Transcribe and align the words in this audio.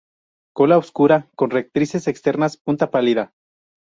Cola 0.55 0.79
oscura 0.79 1.29
con 1.35 1.51
rectrices 1.51 2.07
externas 2.07 2.57
punta 2.57 2.89
pálida. 2.89 3.33